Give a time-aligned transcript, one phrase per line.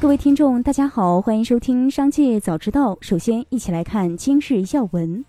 [0.00, 2.94] 各位听众，大家好，欢迎收听《商界早知道》。
[3.02, 5.22] 首先，一起来看今日要闻。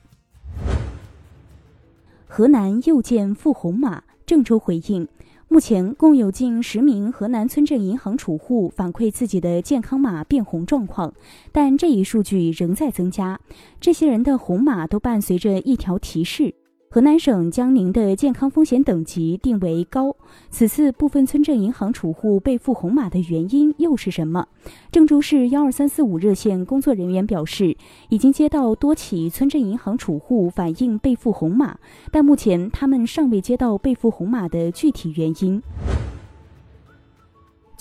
[2.25, 5.05] 河南又见富红码，郑州回应。
[5.49, 11.13] 目前共有近十名河南村镇银行储户反馈自己的健康码变红状况，
[11.51, 13.37] 但这一数据仍在增加。
[13.81, 16.55] 这些人的红码都伴随着一条提示。
[16.93, 20.13] 河南省将您的健康风险等级定为高。
[20.49, 24.45] 此次部分村镇银行储户被赋红码的原因又是什么？
[24.91, 27.77] 郑州市幺二三四五热线工作人员表示，
[28.09, 31.77] 已经接到多起村镇银行储户反映被赋红码，
[32.11, 35.63] 但目前他们尚未接到被赋红码的具体原因。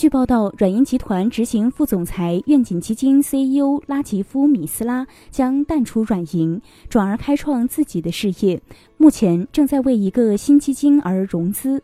[0.01, 8.59] 据报道，软银集团执行副总裁、愿景基金 CEO 拉吉夫·米斯拉将淡出软银，转而开创自己的事业。
[8.97, 11.83] 目前正在为一个新基金而融资。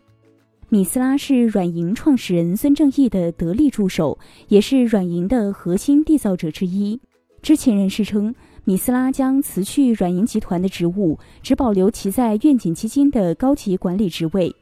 [0.69, 6.99] 米斯拉是软银创始人孙正义的得力助手，也是软银的核心缔造者之一。
[7.43, 14.55] 知情人士称，米斯拉将辞去软银集团的职务，只保留其在愿景基金的高级管理职位。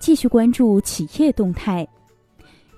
[0.00, 1.86] 继续关注企业动态。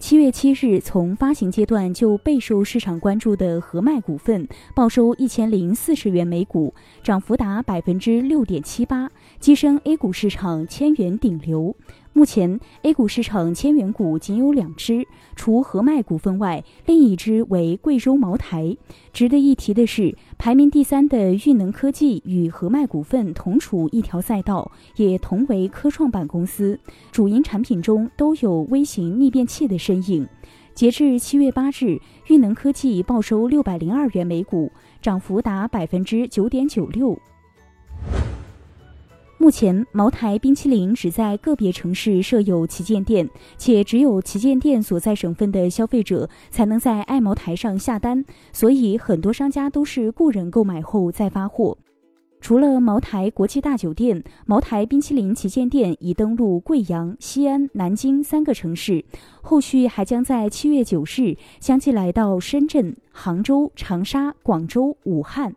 [0.01, 9.09] 七月七日，从发行阶段就备受市场关注的和脉股份报收一千零四十元每股，涨幅达百分之六点七八，
[9.41, 11.77] 跻身 A 股市场千元顶流。
[12.15, 18.77] 目前，A 股市场千元股仅有两只，除和脉股份外，另一只为贵州茅台。
[19.15, 26.79] 值得一提的是，排名第三的裕能科技与和脉股份同处一条赛道，也同为科创板公司，
[27.11, 30.29] 主营产品中都有微型逆变器的身影。
[30.75, 37.19] 截至七月八日，裕能科技报收六百零二元每股，涨幅达百分之九点九六。
[39.43, 51.77] 目前，茅台冰淇淋只在个别城市设有旗舰店，且只有旗舰店所在省份的消费者才能在爱茅台上下单，所以很多商家都是雇人购买后再发货。
[52.41, 59.05] 除了茅台国际大酒店，茅台冰淇淋旗舰店已登陆贵阳、西安、南京三个城市，
[59.41, 65.57] 后续还将在七月九日相继来到深圳、杭州、长沙、广州、武汉。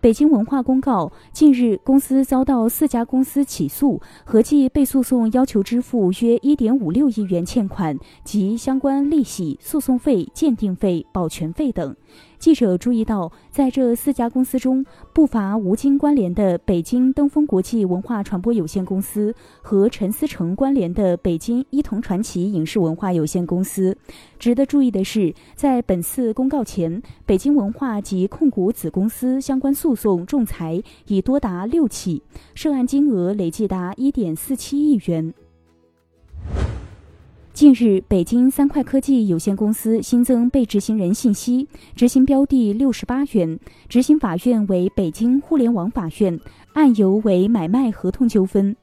[0.00, 11.94] 北京文化公告，近日公司遭到四家公司起诉，合计被诉讼要求支付约一点五六亿元欠款及相关利息、诉讼费、鉴定费、保全费等。
[12.40, 23.94] 记者注意到，在这四家公司中，不乏吴京关联的北京登峰国际文化传播有限公司和陈思诚关联的北京伊藤传奇影视文化有限公司。
[24.38, 32.22] 值得注意的是，在本次公告前，北京文化及控股子公司相关诉讼仲裁已多达六起，
[32.54, 35.34] 涉案金额累计达一点四七亿元。
[37.60, 46.40] 近日，北京三快科技有限公司新增被执行人信息，执行标的六十八元，执行法院为北京互联网法院，
[46.72, 48.74] 案由为买卖合同纠纷。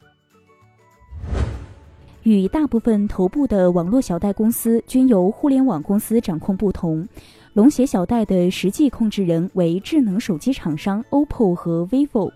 [2.22, 7.08] 与大部分头部的网络小贷公司均由互联网公司掌控不同，
[7.54, 12.32] 龙协小贷的实际控制人为智能手机厂商 OPPO 和 vivo。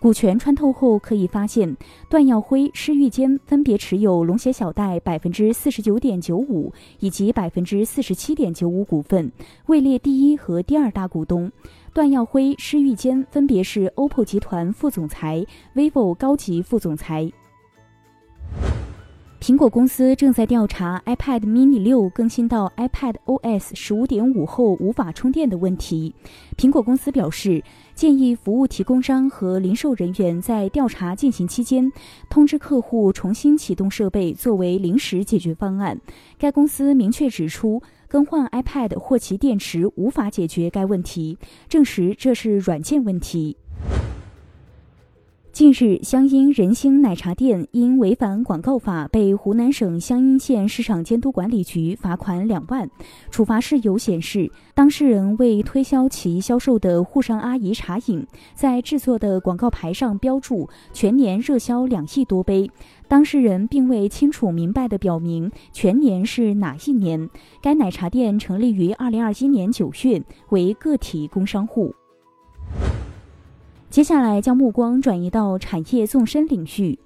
[0.00, 1.76] 股权穿透后，可以发现
[2.08, 9.30] 段耀辉、施玉坚分别持有龙血小贷百分之四十九点九五以及百分之四十七点九五股份，
[9.66, 11.52] 位列第一和第二大股东。
[11.92, 15.44] 段耀辉、施玉坚分别是 OPPO 集团副总裁、
[15.74, 17.30] vivo 高级副总裁。
[19.40, 26.14] 苹果公司正在调查 iPad mini 六更新到 iPad OS 十五点五后无法充电的问题。
[26.58, 27.64] 苹果公司表示，
[27.94, 31.90] 建议服务提供商和零售人员在调查进行期间，
[32.28, 35.98] 通知客户重新启动设备作为临时解决方案。
[36.38, 43.56] 该公司明确指出，更换 iPad 或其电池无法解决该问题，证实这是软件问题。
[45.52, 52.88] 近日，湘阴仁兴奶茶店因违反广告法，被湖南省湘阴县市场监督管理局罚款两万。
[53.30, 58.24] 处罚事由显示，当事人为推销其销售的沪上阿姨茶饮，
[58.54, 62.70] 在制作的广告牌上标注全年热销两亿多杯，
[63.08, 67.28] 当事人并未清楚明白地表明全年是哪一年。
[67.60, 71.92] 该奶茶店成立于二零二一年九月，为个体工商户。
[73.90, 76.96] 接下来将目光转移到产业纵深领域。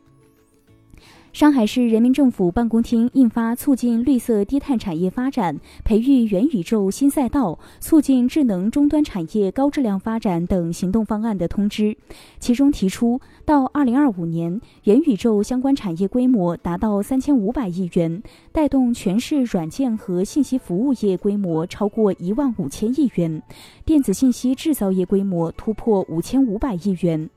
[1.35, 11.97] 上海市人民政府办公厅印发《促进绿色低碳产业发展、培育元宇宙新赛道、促进智能终端产业高质量发展等行动方案》的通知，
[12.39, 18.23] 其中提出，到2025年，元宇宙相关产业规模达到3500亿元，
[18.53, 23.43] 带动全市软件和信息服务业规模超过1万五千亿元，
[23.85, 27.29] 电子信息制造业规模突破5500亿元。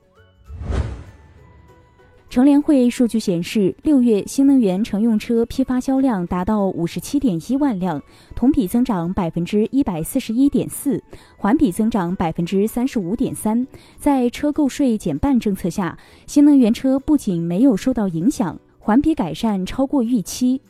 [2.30, 8.04] 乘联会数据显示，六月新能源乘用车批发销量达到五十七点一万辆，
[8.36, 11.02] 同比增长百分之一百四十一点四，
[11.38, 13.66] 环比增长百分之三十五点三。
[13.98, 20.62] 在车购税减半政策下，新能源车不仅没有受到影响，环比改善超过预期。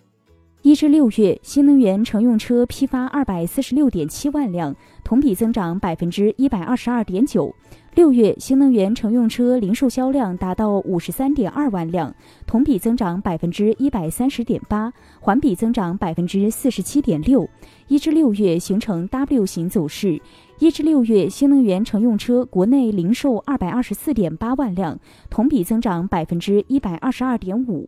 [0.68, 7.56] 一至六月，新能源乘用车批发二百四十六点七万辆，同比增长百分之一百二十二点九。
[7.96, 12.14] 六月，新能源乘用车零售销量达到五十三点二万辆，
[12.46, 14.92] 同比增长百分之一百三十点八，
[15.22, 17.50] 环比增长百分之四十七点六。
[17.88, 20.22] 一至六月形成 W 型走势。
[20.60, 25.00] 一至六月，新能源乘用车国内零售二百二十四点八万辆，
[25.30, 27.88] 同比增长百分之一百二十二点五。